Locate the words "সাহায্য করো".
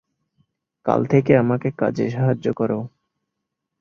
2.09-2.79